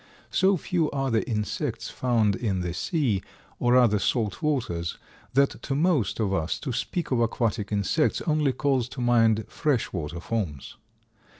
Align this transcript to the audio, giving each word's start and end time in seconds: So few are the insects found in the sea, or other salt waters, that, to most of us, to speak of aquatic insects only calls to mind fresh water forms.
So 0.31 0.57
few 0.57 0.89
are 0.89 1.11
the 1.11 1.21
insects 1.29 1.91
found 1.91 2.35
in 2.35 2.61
the 2.61 2.73
sea, 2.73 3.21
or 3.59 3.77
other 3.77 3.99
salt 3.99 4.41
waters, 4.41 4.97
that, 5.35 5.61
to 5.61 5.75
most 5.75 6.19
of 6.19 6.33
us, 6.33 6.57
to 6.61 6.71
speak 6.73 7.11
of 7.11 7.19
aquatic 7.19 7.71
insects 7.71 8.19
only 8.25 8.51
calls 8.53 8.89
to 8.97 8.99
mind 8.99 9.45
fresh 9.47 9.93
water 9.93 10.19
forms. 10.19 10.77